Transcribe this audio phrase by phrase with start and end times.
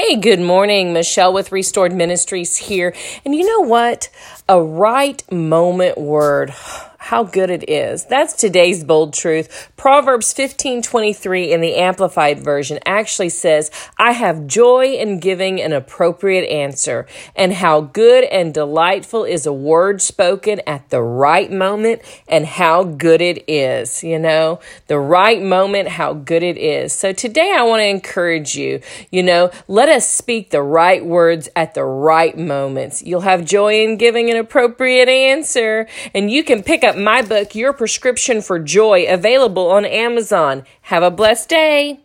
[0.00, 0.92] Hey, good morning.
[0.92, 2.94] Michelle with Restored Ministries here.
[3.24, 4.10] And you know what?
[4.48, 6.54] A right moment word
[7.08, 8.04] how good it is.
[8.04, 9.70] That's today's bold truth.
[9.78, 16.46] Proverbs 15:23 in the amplified version actually says, "I have joy in giving an appropriate
[16.50, 22.44] answer, and how good and delightful is a word spoken at the right moment and
[22.44, 26.92] how good it is." You know, the right moment, how good it is.
[26.92, 28.80] So today I want to encourage you,
[29.10, 33.02] you know, let us speak the right words at the right moments.
[33.02, 37.54] You'll have joy in giving an appropriate answer, and you can pick up my book,
[37.54, 40.64] Your Prescription for Joy, available on Amazon.
[40.82, 42.00] Have a blessed day.